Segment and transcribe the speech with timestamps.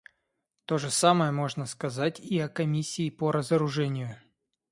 [0.65, 4.15] То же самое можно сказать и о Комиссии по разоружению.